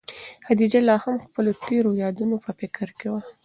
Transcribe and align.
خدیجه 0.45 0.79
لا 0.87 0.95
هم 1.03 1.13
د 1.17 1.21
خپلو 1.27 1.51
تېرو 1.65 1.99
یادونو 2.03 2.35
په 2.45 2.51
فکر 2.59 2.87
کې 2.99 3.07
وه. 3.11 3.21